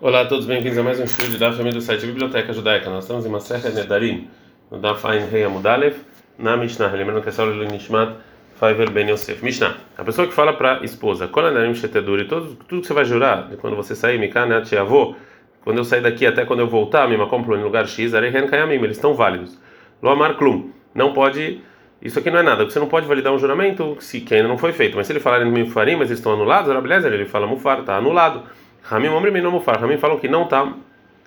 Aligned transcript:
Olá 0.00 0.20
a 0.20 0.26
todos, 0.26 0.46
bem-vindos 0.46 0.78
a 0.78 0.82
mais 0.84 1.00
um 1.00 1.02
estudo 1.02 1.36
da 1.38 1.50
família 1.50 1.72
do 1.72 1.80
site 1.80 2.06
Biblioteca 2.06 2.52
Judaica. 2.52 2.88
Nós 2.88 3.02
estamos 3.02 3.26
em 3.26 3.28
Maserhet 3.28 3.74
Nedarim, 3.74 4.28
no 4.70 4.78
Daf 4.78 5.04
Ein 5.04 5.26
Rei 5.28 5.42
Amudalev, 5.42 5.96
na 6.38 6.56
Mishnah. 6.56 6.86
Lembrando 6.92 7.20
que 7.20 7.30
é 7.30 7.32
só 7.32 7.44
o 7.44 7.52
Nishmat 7.52 8.14
Faivel 8.54 8.92
Ben 8.92 9.10
Yosef. 9.10 9.44
Mishnah, 9.44 9.74
a 9.96 10.04
pessoa 10.04 10.28
que 10.28 10.32
fala 10.32 10.52
para 10.52 10.78
a 10.78 10.84
esposa, 10.84 11.26
Kol 11.26 11.42
Nedarim 11.42 11.74
Sheteduri, 11.74 12.26
tudo, 12.26 12.54
tudo 12.68 12.80
que 12.80 12.86
você 12.86 12.94
vai 12.94 13.04
jurar, 13.04 13.50
quando 13.60 13.74
você 13.74 13.96
sair, 13.96 14.20
Mikanat 14.20 14.72
Avô, 14.76 15.16
quando 15.64 15.78
eu 15.78 15.84
sair 15.84 16.00
daqui 16.00 16.24
até 16.24 16.44
quando 16.44 16.60
eu 16.60 16.68
voltar, 16.68 17.08
Mima 17.08 17.26
compro 17.26 17.56
em 17.56 17.62
lugar 17.64 17.88
X, 17.88 18.14
Arehen 18.14 18.46
Kayamim, 18.46 18.74
eles 18.74 18.98
estão 18.98 19.14
válidos. 19.14 19.58
Lo 20.00 20.10
Amar 20.10 20.36
Klum, 20.36 20.70
não 20.94 21.12
pode, 21.12 21.60
isso 22.00 22.20
aqui 22.20 22.30
não 22.30 22.38
é 22.38 22.44
nada, 22.44 22.64
você 22.64 22.78
não 22.78 22.86
pode 22.86 23.08
validar 23.08 23.32
um 23.32 23.38
juramento 23.40 23.98
que 23.98 24.32
ainda 24.32 24.46
não 24.46 24.58
foi 24.58 24.72
feito, 24.72 24.96
mas 24.96 25.08
se 25.08 25.12
ele 25.12 25.18
falar 25.18 25.44
em 25.44 25.50
Mifarim, 25.50 25.96
mas 25.96 26.08
eles 26.08 26.20
estão 26.20 26.34
anulados, 26.34 26.70
ele 27.04 27.24
fala 27.24 27.48
Mufar, 27.48 27.80
está 27.80 27.96
anulado. 27.96 28.44
Ramim 28.88 29.08
Omrim 29.08 29.42
não 29.42 29.50
Mufar. 29.50 29.78
Ramim 29.78 29.98
falam 29.98 30.18
que 30.18 30.28
não 30.28 30.44
está 30.44 30.72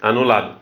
anulado. 0.01 0.55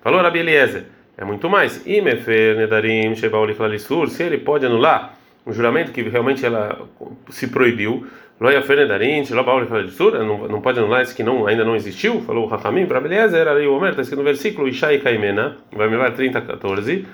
Falou 0.00 0.22
Rabi 0.22 0.38
Eliezer. 0.38 0.84
É 1.18 1.24
muito 1.24 1.50
mais. 1.50 1.84
Imefer 1.84 2.56
Nedarim 2.56 3.16
Shebauliflalisur. 3.16 4.08
Se 4.08 4.22
ele 4.22 4.38
pode 4.38 4.64
anular 4.64 5.14
um 5.44 5.52
juramento 5.52 5.90
que 5.90 6.02
realmente 6.02 6.46
ela 6.46 6.86
se 7.30 7.48
proibiu. 7.48 8.06
Loyafer 8.40 8.76
Nedarim 8.76 9.24
Shebauliflalisur. 9.24 10.12
Não 10.24 10.46
não 10.46 10.60
pode 10.60 10.78
anular 10.78 11.02
esse 11.02 11.12
que 11.12 11.24
não, 11.24 11.48
ainda 11.48 11.64
não 11.64 11.74
existiu. 11.74 12.20
Falou 12.20 12.46
Ramim 12.46 12.86
para 12.86 13.04
Eliezer. 13.04 13.48
Ari 13.48 13.66
Omer. 13.66 13.90
Está 13.90 14.02
escrito 14.02 14.20
no 14.20 14.24
versículo 14.24 14.68
Ishai 14.68 15.00
Kaimena. 15.00 15.56
Vai 15.72 15.88
me 15.88 15.96
levar 15.96 16.12
30, 16.12 16.40
14. 16.42 17.04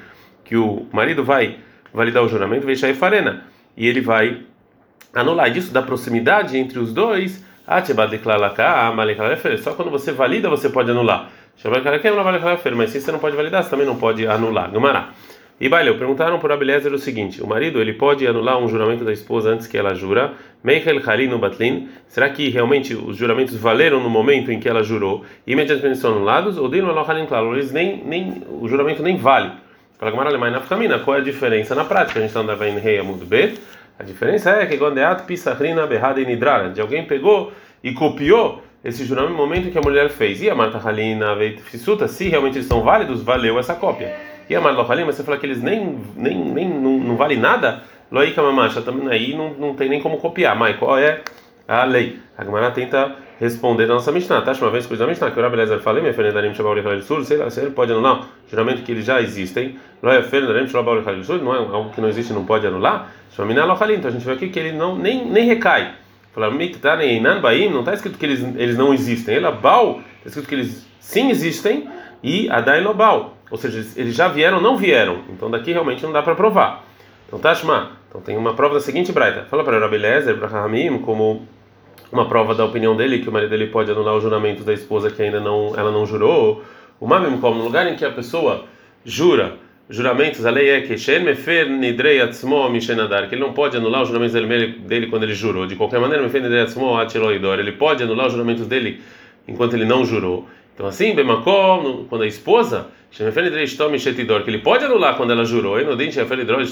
Que 0.44 0.56
o 0.56 0.86
marido 0.92 1.24
vai 1.24 1.56
validar 1.94 2.22
o 2.22 2.28
juramento. 2.28 2.70
Ishai 2.70 2.92
Farena. 2.92 3.44
E 3.74 3.88
ele 3.88 4.02
vai 4.02 4.42
anular. 5.14 5.50
Disso 5.50 5.72
da 5.72 5.80
proximidade 5.80 6.58
entre 6.58 6.78
os 6.78 6.92
dois 6.92 7.42
só 9.58 9.72
quando 9.74 9.90
você 9.90 10.12
valida 10.12 10.48
você 10.48 10.68
pode 10.68 10.90
anular. 10.90 11.30
Mas 12.74 12.90
se 12.90 13.00
você 13.00 13.12
não 13.12 13.18
pode 13.18 13.36
validar, 13.36 13.62
você 13.62 13.70
também 13.70 13.86
não 13.86 13.96
pode 13.96 14.26
anular. 14.26 14.70
Gumará. 14.70 15.10
E 15.60 15.68
Baileu, 15.68 15.96
perguntaram 15.96 16.40
por 16.40 16.50
Abeliezer 16.50 16.92
o 16.92 16.98
seguinte: 16.98 17.40
o 17.40 17.46
marido 17.46 17.80
ele 17.80 17.92
pode 17.92 18.26
anular 18.26 18.58
um 18.58 18.66
juramento 18.66 19.04
da 19.04 19.12
esposa 19.12 19.50
antes 19.50 19.68
que 19.68 19.78
ela 19.78 19.94
jura? 19.94 20.32
Meichel 20.64 21.00
Halinu 21.06 21.38
Batlin. 21.38 21.88
Será 22.08 22.28
que 22.30 22.48
realmente 22.48 22.96
os 22.96 23.16
juramentos 23.16 23.56
valeram 23.56 24.02
no 24.02 24.10
momento 24.10 24.50
em 24.50 24.58
que 24.58 24.68
ela 24.68 24.82
jurou? 24.82 25.24
E 25.46 25.52
imediatamente 25.52 25.98
são 25.98 26.16
anulados? 26.16 26.58
Ou 26.58 26.68
Claro? 27.28 27.54
Eles 27.54 27.70
nem, 27.70 28.02
nem, 28.04 28.42
o 28.48 28.66
juramento 28.66 29.04
nem 29.04 29.16
vale. 29.16 29.52
Fala 29.98 30.10
Gumará 30.10 30.30
Lemai 30.30 30.50
Nafkamina. 30.50 30.98
Qual 30.98 31.16
é 31.16 31.20
a 31.20 31.22
diferença 31.22 31.76
na 31.76 31.84
prática? 31.84 32.18
A 32.18 32.22
gente 32.22 32.30
está 32.30 32.40
andando 32.40 32.64
em 32.64 32.80
Rei 32.80 32.98
Amud 32.98 33.24
B. 33.24 33.54
A 33.98 34.02
diferença 34.02 34.50
é 34.50 34.66
que 34.66 34.76
Gondeat 34.76 35.22
Pisachrina 35.24 35.86
Berrada 35.86 36.20
e 36.20 36.26
Nidrara, 36.26 36.70
de 36.70 36.80
alguém 36.80 37.04
pegou 37.04 37.52
e 37.82 37.92
copiou 37.92 38.62
esse 38.84 39.04
juramento 39.04 39.32
no 39.32 39.38
momento 39.38 39.70
que 39.70 39.78
a 39.78 39.82
mulher 39.82 40.08
fez. 40.10 40.42
E 40.42 40.50
a 40.50 40.54
Marta 40.54 40.78
Halina 40.78 41.36
Fisuta, 41.62 42.08
se 42.08 42.28
realmente 42.28 42.58
eles 42.58 42.66
são 42.66 42.82
válidos, 42.82 43.22
valeu 43.22 43.58
essa 43.58 43.74
cópia. 43.74 44.14
E 44.48 44.56
a 44.56 44.60
Marta 44.60 44.82
Halina, 44.82 45.12
você 45.12 45.22
fala 45.22 45.38
que 45.38 45.46
eles 45.46 45.62
nem, 45.62 45.98
nem, 46.16 46.36
nem 46.36 46.68
não, 46.68 46.98
não 46.98 47.16
vale 47.16 47.36
nada, 47.36 47.82
Loika 48.10 48.42
Mamacha, 48.42 48.82
também 48.82 49.08
aí 49.08 49.34
não, 49.34 49.54
não 49.54 49.74
tem 49.74 49.88
nem 49.88 50.00
como 50.00 50.18
copiar. 50.18 50.56
Mas 50.56 50.76
qual 50.76 50.98
é 50.98 51.20
a 51.66 51.84
lei? 51.84 52.18
A 52.36 52.44
Gemara 52.44 52.70
tenta 52.70 53.16
responder 53.42 53.84
a 53.84 53.88
nossa 53.88 54.12
Mishnah. 54.12 54.40
Tá? 54.42 54.52
Uma 54.52 54.70
vez 54.70 54.86
que 54.86 54.94
a 54.94 55.06
Mishnah, 55.06 55.32
que 55.32 55.38
o 55.38 55.42
Rabi 55.42 55.56
Lezer 55.56 55.80
falei, 55.80 56.00
minha 56.00 56.14
filha 56.14 56.32
Darim 56.32 56.54
Shabal 56.54 56.74
Lechalil 56.74 57.02
Sur, 57.02 57.24
se 57.24 57.34
ele 57.34 57.70
pode 57.70 57.90
anular 57.90 58.28
juramento 58.48 58.82
que 58.82 58.92
eles 58.92 59.04
já 59.04 59.20
existem, 59.20 59.76
Loia 60.00 60.22
Fer 60.22 60.46
Darim 60.46 60.68
Shabal 60.68 60.94
Lechalil 60.94 61.24
Sur, 61.24 61.42
não 61.42 61.52
é 61.52 61.58
algo 61.58 61.90
que 61.90 62.00
não 62.00 62.08
existe, 62.08 62.32
não 62.32 62.44
pode 62.44 62.66
anular. 62.66 63.12
Shaminá 63.34 63.64
Lochalim, 63.64 63.94
então 63.94 64.10
a 64.10 64.12
gente 64.12 64.24
vê 64.24 64.32
aqui 64.32 64.48
que 64.48 64.58
ele 64.58 64.72
não, 64.72 64.96
nem, 64.96 65.26
nem 65.26 65.44
recai. 65.44 65.92
Falaram, 66.32 66.54
Miktanen 66.54 67.20
Baim, 67.40 67.68
não 67.68 67.80
está 67.80 67.94
escrito 67.94 68.16
que 68.16 68.24
eles, 68.24 68.40
eles 68.56 68.78
não 68.78 68.94
existem. 68.94 69.36
Ela 69.36 69.50
Baal, 69.50 70.00
está 70.18 70.28
escrito 70.28 70.48
que 70.48 70.54
eles 70.54 70.86
sim 71.00 71.30
existem 71.30 71.88
e 72.22 72.48
Adai 72.48 72.80
Lobal. 72.80 73.36
Ou 73.50 73.58
seja, 73.58 73.84
eles 73.96 74.14
já 74.14 74.28
vieram 74.28 74.60
não 74.60 74.76
vieram. 74.76 75.18
Então 75.28 75.50
daqui 75.50 75.72
realmente 75.72 76.02
não 76.02 76.12
dá 76.12 76.22
para 76.22 76.34
provar. 76.34 76.84
Então 77.26 77.38
Tashma, 77.38 77.92
então 78.08 78.20
tem 78.20 78.36
uma 78.36 78.54
prova 78.54 78.74
da 78.74 78.80
seguinte 78.80 79.10
braita. 79.10 79.46
Fala 79.50 79.64
para 79.64 79.78
Rabi 79.78 79.98
Lezer, 79.98 80.38
para 80.38 80.48
Ramim, 80.48 80.98
como 81.00 81.46
uma 82.10 82.28
prova 82.28 82.54
da 82.54 82.64
opinião 82.64 82.96
dele 82.96 83.20
que 83.20 83.28
o 83.28 83.32
marido 83.32 83.50
dele 83.50 83.68
pode 83.68 83.90
anular 83.90 84.14
o 84.14 84.20
juramento 84.20 84.62
da 84.62 84.72
esposa 84.72 85.10
que 85.10 85.22
ainda 85.22 85.40
não 85.40 85.74
ela 85.76 85.90
não 85.90 86.04
jurou. 86.06 86.62
O 87.00 87.06
Mamim 87.06 87.38
como 87.38 87.58
no 87.58 87.64
lugar 87.64 87.86
em 87.86 87.96
que 87.96 88.04
a 88.04 88.10
pessoa 88.10 88.64
jura 89.04 89.54
juramentos, 89.88 90.46
a 90.46 90.50
lei 90.50 90.70
é 90.70 90.80
que 90.80 91.18
Mefer 91.18 91.68
Nidrei 91.68 92.20
Atzmo 92.20 92.68
Mishenadar, 92.70 93.28
que 93.28 93.34
ele 93.34 93.42
não 93.42 93.52
pode 93.52 93.76
anular 93.76 94.02
os 94.02 94.08
juramentos 94.08 94.32
dele 94.32 95.06
quando 95.08 95.24
ele 95.24 95.34
jurou. 95.34 95.66
De 95.66 95.76
qualquer 95.76 96.00
maneira, 96.00 96.22
Mefer 96.22 96.42
Nidrei 96.42 96.62
Atzmo 96.62 96.96
Atiloidor, 96.96 97.58
ele 97.58 97.72
pode 97.72 98.02
anular 98.02 98.26
os 98.26 98.32
juramentos 98.32 98.66
dele 98.66 99.00
enquanto 99.46 99.74
ele 99.74 99.84
não 99.84 100.04
jurou. 100.04 100.46
Então, 100.74 100.86
assim, 100.86 101.14
Bemakom, 101.14 102.06
quando 102.08 102.22
a 102.22 102.26
esposa, 102.26 102.86
Mefer 103.18 103.44
Nidrei 103.44 103.66
Mishetidor, 103.90 104.42
que 104.42 104.50
ele 104.50 104.58
pode 104.58 104.84
anular 104.84 105.16
quando 105.16 105.32
ela 105.32 105.44
jurou, 105.44 105.78
e 105.78 105.84
no 105.84 105.96
Din 105.96 106.10
Shefer 106.10 106.38
Nidrei 106.38 106.64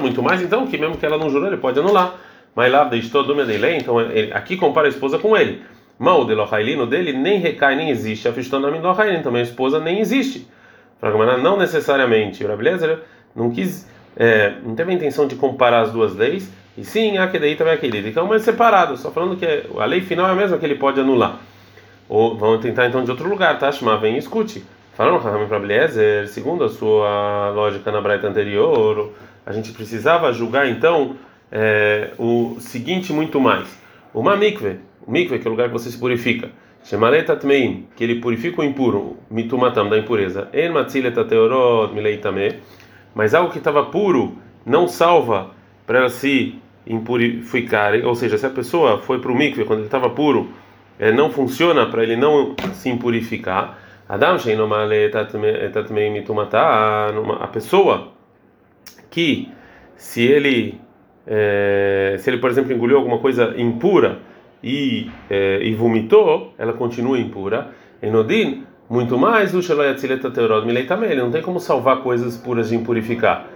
muito 0.00 0.22
mais 0.22 0.42
então 0.42 0.66
que 0.66 0.76
mesmo 0.76 0.96
que 0.96 1.06
ela 1.06 1.16
não 1.16 1.30
jurou, 1.30 1.46
ele 1.46 1.58
pode 1.58 1.78
anular. 1.78 2.18
Mas 2.58 2.72
lá, 2.72 2.90
Medelei, 3.36 3.76
então 3.76 4.00
ele, 4.00 4.32
aqui 4.32 4.56
compara 4.56 4.88
a 4.88 4.90
esposa 4.90 5.16
com 5.16 5.36
ele. 5.36 5.62
Mal 5.96 6.24
de 6.24 6.34
Lohailino 6.34 6.88
dele 6.88 7.12
nem 7.12 7.38
recai, 7.38 7.76
nem 7.76 7.88
existe. 7.88 8.26
A 8.26 8.32
Fishtonami 8.32 8.80
Lohailino, 8.80 9.22
também 9.22 9.42
a 9.42 9.44
esposa 9.44 9.78
nem 9.78 10.00
existe. 10.00 10.44
Não 11.40 11.56
necessariamente. 11.56 12.44
O 12.44 12.48
Rabelezer 12.48 12.98
não 13.32 13.52
quis, 13.52 13.88
é, 14.16 14.54
não 14.64 14.74
teve 14.74 14.90
a 14.90 14.94
intenção 14.96 15.28
de 15.28 15.36
comparar 15.36 15.82
as 15.82 15.92
duas 15.92 16.16
leis, 16.16 16.50
e 16.76 16.84
sim, 16.84 17.16
a 17.16 17.26
daí 17.26 17.54
também 17.54 17.74
aquele. 17.74 18.08
Então, 18.08 18.26
mas 18.26 18.42
separado, 18.42 18.96
só 18.96 19.12
falando 19.12 19.36
que 19.36 19.46
a 19.78 19.84
lei 19.84 20.00
final 20.00 20.26
é 20.26 20.32
a 20.32 20.34
mesma 20.34 20.58
que 20.58 20.66
ele 20.66 20.74
pode 20.74 20.98
anular. 20.98 21.38
Ou 22.08 22.36
vamos 22.36 22.60
tentar 22.60 22.88
então 22.88 23.04
de 23.04 23.10
outro 23.12 23.28
lugar, 23.28 23.56
tá? 23.60 23.70
Chamar, 23.70 23.98
vem 23.98 24.16
escute. 24.16 24.64
Falando 24.94 25.22
Raham 25.22 25.46
para 25.46 25.60
Bliezer, 25.60 26.26
segundo 26.26 26.64
a 26.64 26.68
sua 26.68 27.50
lógica 27.50 27.92
na 27.92 28.00
braita 28.00 28.26
anterior, 28.26 29.12
a 29.46 29.52
gente 29.52 29.70
precisava 29.70 30.32
julgar 30.32 30.68
então 30.68 31.14
é, 31.50 32.10
o 32.18 32.56
seguinte 32.60 33.12
muito 33.12 33.40
mais. 33.40 33.78
Uma 34.12 34.36
mikve, 34.36 34.80
o 35.06 35.10
mikve 35.10 35.38
que 35.38 35.46
é 35.46 35.50
o 35.50 35.52
lugar 35.52 35.68
que 35.68 35.72
você 35.72 35.90
se 35.90 35.98
purifica. 35.98 36.50
Shemaleta 36.84 37.36
Tmeim, 37.36 37.86
que 37.96 38.04
ele 38.04 38.20
purifica 38.20 38.62
o 38.62 38.64
impuro, 38.64 39.16
mitumatam, 39.30 39.88
da 39.88 39.98
impureza. 39.98 40.48
En 40.52 40.70
matzileta 40.70 41.24
teorot 41.24 41.92
mileitame, 41.94 42.54
mas 43.14 43.34
algo 43.34 43.50
que 43.50 43.58
estava 43.58 43.84
puro 43.86 44.38
não 44.64 44.88
salva 44.88 45.50
para 45.86 45.98
ela 45.98 46.08
se 46.08 46.54
impurificar. 46.86 47.94
Ou 48.04 48.14
seja, 48.14 48.38
se 48.38 48.46
a 48.46 48.50
pessoa 48.50 48.98
foi 48.98 49.18
para 49.18 49.30
o 49.30 49.34
mikve 49.34 49.64
quando 49.64 49.80
ele 49.80 49.86
estava 49.86 50.08
puro, 50.10 50.48
é, 50.98 51.12
não 51.12 51.30
funciona 51.30 51.86
para 51.86 52.02
ele 52.02 52.16
não 52.16 52.54
se 52.72 52.88
impurificar. 52.88 53.78
Adam 54.08 54.36
a 57.40 57.46
pessoa 57.48 58.12
que 59.10 59.48
se 59.96 60.22
ele 60.22 60.80
é, 61.28 62.16
se 62.18 62.30
ele 62.30 62.38
por 62.38 62.48
exemplo 62.50 62.72
engoliu 62.72 62.96
alguma 62.96 63.18
coisa 63.18 63.54
impura 63.58 64.18
e, 64.62 65.10
é, 65.28 65.60
e 65.62 65.74
vomitou, 65.74 66.54
ela 66.56 66.72
continua 66.72 67.18
impura. 67.18 67.68
Enodin, 68.02 68.64
muito 68.88 69.18
mais, 69.18 69.54
o 69.54 69.62
ele 71.12 71.20
não 71.20 71.30
tem 71.30 71.42
como 71.42 71.60
salvar 71.60 71.98
coisas 72.02 72.36
puras 72.38 72.70
de 72.70 72.76
impurificar, 72.76 73.46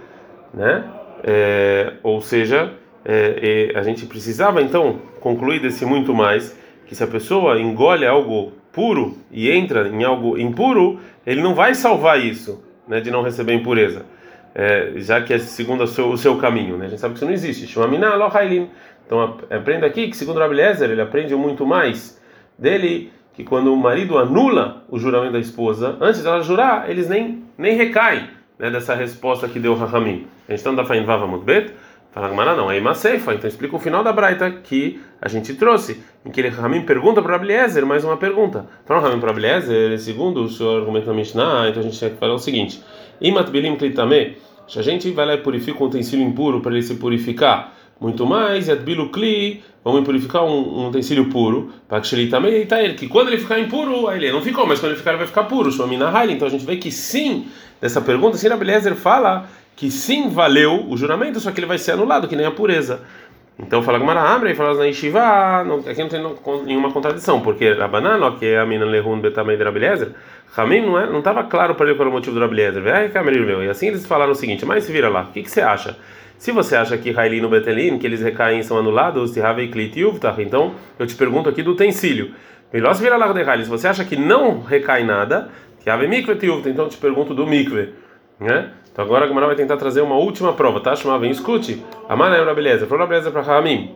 né? 0.53 0.83
É, 1.23 1.93
ou 2.03 2.21
seja, 2.21 2.71
é, 3.03 3.71
a 3.75 3.81
gente 3.81 4.05
precisava 4.05 4.61
então 4.61 4.99
concluir 5.19 5.59
desse 5.59 5.85
muito 5.85 6.13
mais 6.13 6.55
que 6.85 6.93
se 6.93 7.03
a 7.03 7.07
pessoa 7.07 7.59
engole 7.59 8.05
algo 8.05 8.51
puro 8.71 9.17
e 9.31 9.49
entra 9.49 9.87
em 9.87 10.03
algo 10.03 10.37
impuro, 10.37 10.99
ele 11.25 11.41
não 11.41 11.55
vai 11.55 11.73
salvar 11.73 12.19
isso, 12.19 12.61
né, 12.87 12.99
de 12.99 13.09
não 13.09 13.21
receber 13.21 13.53
impureza, 13.53 14.05
é, 14.55 14.93
já 14.97 15.21
que 15.21 15.33
é 15.33 15.39
segundo 15.39 15.85
seu, 15.87 16.09
o 16.09 16.17
seu 16.17 16.37
caminho, 16.37 16.77
né? 16.77 16.85
A 16.85 16.89
gente 16.89 16.99
sabe 16.99 17.13
que 17.13 17.17
isso 17.17 17.25
não 17.25 17.33
existe. 17.33 17.67
Então 19.05 19.37
aprenda 19.49 19.85
aqui 19.85 20.07
que 20.07 20.15
segundo 20.15 20.39
Rabbi 20.39 20.55
Lezer, 20.55 20.89
ele 20.89 21.01
aprende 21.01 21.35
muito 21.35 21.65
mais 21.65 22.19
dele 22.57 23.11
que 23.33 23.43
quando 23.43 23.73
o 23.73 23.77
marido 23.77 24.17
anula 24.17 24.83
o 24.89 24.99
juramento 24.99 25.33
da 25.33 25.39
esposa, 25.39 25.97
antes 25.99 26.23
dela 26.23 26.41
jurar, 26.41 26.89
eles 26.89 27.09
nem 27.09 27.43
nem 27.57 27.75
recaem 27.75 28.27
né, 28.57 28.69
dessa 28.69 28.95
resposta 28.95 29.47
que 29.47 29.59
deu 29.59 29.75
Rahamim. 29.75 30.27
A 30.47 30.51
gente 30.51 30.59
está 30.59 30.71
da 30.71 30.85
Fain 30.85 31.03
Vava 31.03 31.27
Mudbet, 31.27 31.73
fala 32.13 32.55
não, 32.55 32.69
é 32.69 32.77
Imaseifa, 32.77 33.33
então 33.33 33.47
explica 33.47 33.75
o 33.75 33.79
final 33.79 34.03
da 34.03 34.13
Braita 34.13 34.49
que 34.51 35.01
a 35.19 35.27
gente 35.27 35.53
trouxe, 35.55 36.03
em 36.23 36.29
que 36.29 36.39
ele 36.39 36.49
Rahamim 36.49 36.83
pergunta 36.83 37.21
para 37.21 37.33
Rabbi 37.33 37.47
Lezer, 37.47 37.85
mais 37.85 38.03
uma 38.03 38.17
pergunta. 38.17 38.67
Então 38.83 38.99
Rahamim 38.99 39.19
para 39.19 39.29
Rabbi 39.29 39.41
Lezer, 39.41 39.97
segundo 39.99 40.43
o 40.43 40.49
seu 40.49 40.77
argumento 40.77 41.07
na 41.07 41.13
Mishnah, 41.13 41.69
então 41.69 41.81
a 41.81 41.83
gente 41.83 41.99
tem 41.99 42.09
que 42.11 42.17
falar 42.17 42.35
o 42.35 42.39
seguinte: 42.39 42.81
Imat 43.19 43.49
Bilim 43.49 43.75
Klitame, 43.75 44.37
se 44.67 44.77
a 44.77 44.83
gente 44.83 45.09
vai 45.11 45.25
lá 45.25 45.33
e 45.33 45.37
purifica 45.37 45.83
um 45.83 45.87
utensílio 45.87 46.23
impuro 46.25 46.61
para 46.61 46.71
ele 46.73 46.83
se 46.83 46.95
purificar, 46.95 47.73
muito 47.99 48.25
mais, 48.25 48.67
Yadbilu 48.67 49.09
Kli, 49.09 49.63
vamos 49.83 50.03
purificar 50.03 50.43
um, 50.43 50.81
um 50.81 50.87
utensílio 50.89 51.29
puro, 51.29 51.71
para 51.87 52.01
que 52.01 52.13
ele 52.13 52.27
também 52.27 52.63
está 52.63 52.83
ele, 52.83 52.95
que 52.95 53.07
quando 53.07 53.29
ele 53.29 53.37
ficar 53.37 53.59
impuro, 53.59 54.07
aí 54.07 54.17
ele 54.17 54.31
não 54.31 54.41
ficou, 54.41 54.67
mas 54.67 54.79
quando 54.79 54.91
ele 54.91 54.99
ficar, 54.99 55.11
ele 55.11 55.19
vai 55.19 55.27
ficar 55.27 55.45
puro, 55.45 55.71
Shomina 55.71 56.09
Haile. 56.09 56.33
Então 56.33 56.47
a 56.47 56.51
gente 56.51 56.65
vê 56.65 56.75
que 56.77 56.91
sim, 56.91 57.47
dessa 57.79 58.01
pergunta, 58.01 58.37
Sina 58.37 58.57
Belezer 58.57 58.95
fala 58.95 59.47
que 59.75 59.89
sim 59.89 60.29
valeu 60.29 60.85
o 60.87 60.95
juramento, 60.95 61.39
só 61.39 61.51
que 61.51 61.59
ele 61.59 61.67
vai 61.67 61.77
ser 61.77 61.91
anulado, 61.91 62.27
que 62.27 62.35
nem 62.35 62.45
a 62.45 62.51
pureza. 62.51 63.01
Então 63.59 63.83
fala 63.83 63.99
Gamara 63.99 64.21
Amra 64.21 64.51
e 64.51 64.55
fala 64.55 64.73
na 64.73 64.85
Yeshiva, 64.85 65.61
aqui 65.87 66.01
não 66.01 66.09
tem 66.09 66.21
nenhuma 66.65 66.91
contradição, 66.91 67.39
porque 67.39 67.71
Rabanan, 67.71 68.35
que 68.37 68.47
é 68.47 68.59
a 68.59 68.65
mina 68.65 68.83
Lehun 68.83 69.19
Betamei 69.19 69.55
de 69.57 69.63
Rabeliezer, 69.63 70.09
Hamim 70.57 70.81
não 70.81 70.99
é, 70.99 71.17
estava 71.17 71.43
claro 71.43 71.75
para 71.75 71.87
ele 71.87 71.95
qual 71.95 72.07
era 72.07 72.09
o 72.09 72.13
motivo 72.13 72.35
do 72.35 72.41
Rabeliezer. 72.41 72.83
E 73.63 73.69
assim 73.69 73.87
eles 73.87 74.05
falaram 74.05 74.31
o 74.31 74.35
seguinte: 74.35 74.65
mas 74.65 74.83
se 74.83 74.91
vira 74.91 75.07
lá, 75.07 75.21
o 75.21 75.31
que, 75.31 75.43
que 75.43 75.51
você 75.51 75.61
acha? 75.61 75.95
Se 76.37 76.51
você 76.51 76.75
acha 76.75 76.97
que 76.97 77.17
Hailin 77.17 77.41
no 77.41 77.49
Betelin, 77.49 77.97
que 77.97 78.05
eles 78.05 78.21
recaem 78.21 78.61
são 78.63 78.77
anulados, 78.77 79.37
então 79.37 80.75
eu 80.99 81.07
te 81.07 81.15
pergunto 81.15 81.47
aqui 81.47 81.63
do 81.63 81.71
utensílio. 81.71 82.33
Melhor 82.71 82.93
se 82.95 83.01
vira 83.03 83.15
lá 83.17 83.31
de 83.31 83.63
se 83.63 83.69
você 83.69 83.87
acha 83.87 84.03
que 84.03 84.15
não 84.15 84.61
recai 84.61 85.03
nada, 85.03 85.49
então 85.85 86.85
eu 86.85 86.89
te 86.89 86.97
pergunto 86.97 87.33
do 87.33 87.45
mikve. 87.45 87.93
Né? 88.39 88.71
Então 88.91 89.03
agora 89.03 89.25
a 89.25 89.27
Gemara 89.27 89.47
vai 89.47 89.55
tentar 89.55 89.77
trazer 89.77 90.01
uma 90.01 90.15
última 90.15 90.53
prova, 90.53 90.79
tá? 90.79 90.95
Chamava, 90.95 91.21
vem, 91.21 91.31
escute. 91.31 91.83
Amana 92.07 92.35
é 92.35 92.53
beleza. 92.53 92.85
Falou 92.85 93.07
beleza 93.07 93.31
para 93.31 93.41
Ramim. 93.41 93.95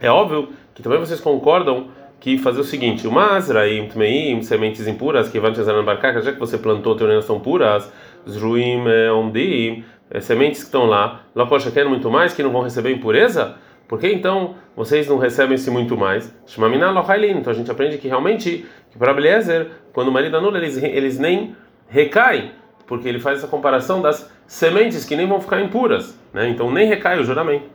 É 0.00 0.10
óbvio 0.10 0.48
que 0.74 0.82
também 0.82 0.98
vocês 0.98 1.20
concordam 1.20 1.88
que 2.18 2.38
fazer 2.38 2.60
o 2.60 2.64
seguinte: 2.64 3.06
o 3.06 3.12
Masraim, 3.12 3.88
Tmeim, 3.88 4.42
sementes 4.42 4.86
impuras 4.86 5.28
que 5.28 5.38
vão 5.38 5.52
te 5.52 5.60
usar 5.60 5.72
na 5.72 5.82
barcaca, 5.82 6.20
já 6.20 6.32
que 6.32 6.38
você 6.38 6.56
plantou, 6.56 6.96
teorias 6.96 7.24
são 7.24 7.38
puras, 7.40 7.92
Zruim, 8.28 8.84
Omdim, 9.12 9.84
é, 10.10 10.20
sementes 10.20 10.60
que 10.60 10.66
estão 10.66 10.86
lá, 10.86 11.22
Lococha 11.34 11.70
querem 11.70 11.88
muito 11.88 12.10
mais, 12.10 12.34
que 12.34 12.42
não 12.42 12.50
vão 12.50 12.62
receber 12.62 12.92
impureza? 12.92 13.56
Por 13.88 13.98
que 13.98 14.10
então 14.10 14.54
vocês 14.76 15.08
não 15.08 15.18
recebem 15.18 15.54
esse 15.54 15.70
muito 15.70 15.96
mais? 15.96 16.34
Então 16.46 17.52
a 17.52 17.54
gente 17.54 17.70
aprende 17.70 17.98
que 17.98 18.08
realmente, 18.08 18.66
que 18.90 18.98
para 18.98 19.12
Beliezer, 19.12 19.68
quando 19.92 20.08
o 20.08 20.12
marido 20.12 20.36
anula, 20.36 20.58
eles, 20.58 20.76
eles 20.82 21.18
nem 21.18 21.54
recaem, 21.88 22.52
porque 22.86 23.08
ele 23.08 23.18
faz 23.20 23.38
essa 23.38 23.48
comparação 23.48 24.02
das 24.02 24.30
sementes 24.46 25.04
que 25.04 25.16
nem 25.16 25.26
vão 25.26 25.40
ficar 25.40 25.60
impuras, 25.60 26.18
né? 26.32 26.48
Então 26.48 26.70
nem 26.70 26.86
recai 26.86 27.18
o 27.18 27.24
juramento. 27.24 27.66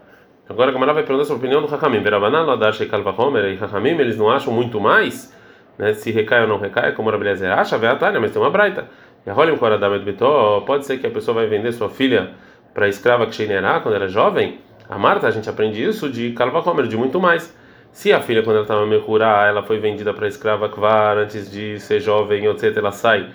Agora 0.50 0.70
a 0.70 0.74
Gamara 0.74 0.94
vai 0.94 1.04
perguntar 1.04 1.26
sobre 1.26 1.46
a 1.46 1.50
opinião 1.50 1.68
do 1.68 1.74
Hakamim. 1.74 2.00
Verabanan, 2.02 2.44
Ladar, 2.44 2.74
Sheikal, 2.74 3.04
Vahomer 3.04 3.46
e 3.46 3.62
Hakamim, 3.62 4.00
eles 4.00 4.18
não 4.18 4.30
acham 4.30 4.54
muito 4.54 4.80
mais, 4.80 5.36
né? 5.78 5.94
Se 5.94 6.12
recai 6.12 6.44
ou 6.44 6.48
não 6.48 6.58
recai, 6.58 6.94
como 6.94 7.10
a 7.10 7.18
Beliezer 7.18 7.52
acha, 7.52 7.78
Veatania, 7.78 8.20
mas 8.20 8.32
tem 8.32 8.42
uma 8.42 8.50
braita. 8.50 8.88
Pode 10.66 10.86
ser 10.86 11.00
que 11.00 11.08
a 11.08 11.12
pessoa 11.12 11.36
vai 11.36 11.48
vender 11.48 11.74
sua 11.74 11.90
filha 11.90 12.32
para 12.74 12.86
a 12.86 12.90
escrava 12.90 13.26
que 13.26 13.36
Sheinerá 13.36 13.82
quando 13.82 13.96
era 13.96 14.08
jovem. 14.08 14.60
A 14.88 14.98
Marta, 14.98 15.28
a 15.28 15.32
gente 15.32 15.50
aprende 15.50 15.84
isso 15.84 16.10
de 16.10 16.32
Kalvakomer, 16.32 16.88
de 16.88 16.96
muito 16.96 17.20
mais. 17.20 17.54
Se 17.92 18.14
a 18.14 18.22
filha, 18.22 18.42
quando 18.42 18.56
ela 18.58 18.64
estava 18.64 18.86
Mekura, 18.86 19.26
ela 19.46 19.64
foi 19.64 19.80
vendida 19.80 20.14
para 20.14 20.26
a 20.26 20.30
escrava 20.30 20.70
Kvar 20.70 21.18
antes 21.18 21.52
de 21.52 21.78
ser 21.78 22.00
jovem, 22.00 22.46
etc., 22.46 22.78
ela 22.78 22.92
sai, 22.94 23.28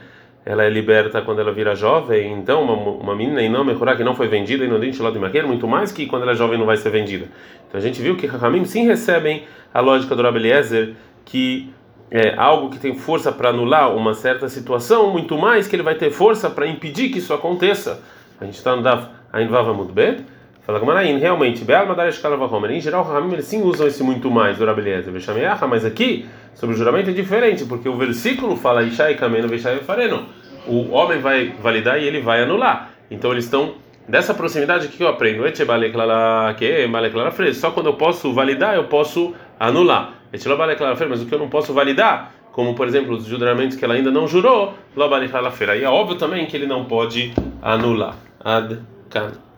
ela 0.44 0.65
é 0.65 0.71
liberta 0.71 1.23
quando 1.23 1.41
ela 1.41 1.53
vira 1.53 1.75
jovem. 1.75 2.33
Então, 2.33 2.62
uma, 2.62 2.75
uma 2.75 3.15
menina 3.15 3.43
e 3.43 3.49
não 3.49 3.65
Mekura 3.65 3.97
que 3.97 4.03
não 4.03 4.15
foi 4.15 4.29
vendida 4.29 4.65
e 4.65 4.69
não 4.69 4.81
dente 4.81 5.00
lá 5.00 5.11
de 5.11 5.19
maqueira, 5.19 5.47
muito 5.47 5.69
mais 5.69 5.93
que 5.93 6.06
quando 6.06 6.23
ela 6.23 6.33
é 6.33 6.35
jovem 6.35 6.59
não 6.59 6.67
vai 6.67 6.77
ser 6.77 6.91
vendida. 6.91 7.27
Então 7.69 7.79
a 7.79 7.83
gente 7.83 8.03
viu 8.03 8.17
que 8.17 8.27
Hakamim 8.27 8.65
sim 8.65 8.87
recebem 8.87 9.44
a 9.73 9.81
lógica 9.81 10.15
do 10.15 10.23
Rabeliezer 10.23 10.94
que 11.25 11.73
é, 12.11 12.35
algo 12.37 12.69
que 12.69 12.79
tem 12.79 12.94
força 12.94 13.33
para 13.33 13.49
anular 13.49 13.97
uma 13.97 14.12
certa 14.12 14.49
situação, 14.49 15.11
muito 15.11 15.39
mais 15.39 15.67
que 15.67 15.75
ele 15.75 15.83
vai 15.83 15.94
ter 15.94 16.11
força 16.11 16.50
para 16.50 16.67
impedir 16.67 17.09
que 17.09 17.19
isso 17.19 17.33
aconteça. 17.33 18.03
A 18.39 18.44
gente 18.44 18.56
está 18.56 18.77
no 18.77 18.83
Daf 18.83 19.06
Ainvava 19.33 19.73
Mudbet. 19.73 20.23
Fala 20.67 20.79
Gamarain, 20.79 21.19
realmente, 21.19 21.65
Beal 21.65 21.87
Madar 21.87 22.09
Homer. 22.53 22.71
Em 22.71 22.81
geral, 22.81 23.05
eles 23.33 23.47
sim 23.47 23.62
usam 23.62 23.87
esse 23.87 24.03
muito 24.03 24.31
mais, 24.31 24.59
do 24.59 24.65
Rabeliezer, 24.65 25.12
mas 25.69 25.85
aqui, 25.85 26.27
sobre 26.54 26.75
o 26.75 26.78
juramento 26.78 27.10
é 27.10 27.12
diferente, 27.12 27.64
porque 27.64 27.88
o 27.88 27.96
versículo 27.96 28.56
fala 28.56 28.82
Ishai 28.82 29.14
Kameno 29.14 29.49
Veshai 29.49 29.78
Fareno. 29.78 30.26
O 30.66 30.90
homem 30.90 31.19
vai 31.19 31.54
validar 31.60 32.00
e 32.00 32.04
ele 32.06 32.20
vai 32.20 32.43
anular. 32.43 32.90
Então 33.10 33.32
eles 33.32 33.44
estão 33.44 33.75
dessa 34.08 34.32
proximidade 34.34 34.88
que 34.88 35.02
eu 35.02 35.08
aprendo. 35.08 35.43
Só 37.54 37.70
quando 37.70 37.87
eu 37.87 37.94
posso 37.94 38.32
validar, 38.32 38.75
eu 38.75 38.84
posso 38.84 39.34
anular. 39.58 40.14
Mas 40.31 41.22
o 41.22 41.26
que 41.26 41.34
eu 41.34 41.38
não 41.38 41.49
posso 41.49 41.75
validar, 41.75 42.32
como 42.52 42.75
por 42.75 42.87
exemplo 42.87 43.16
os 43.16 43.25
juramentos 43.25 43.76
que 43.76 43.84
ela 43.84 43.94
ainda 43.94 44.10
não 44.10 44.26
jurou, 44.26 44.75
e 44.96 45.84
é 45.84 45.88
óbvio 45.88 46.16
também 46.16 46.46
que 46.46 46.56
ele 46.56 46.66
não 46.66 46.84
pode 46.84 47.32
anular. 47.60 48.16
Ad 48.40 48.78
-kan. 49.10 49.51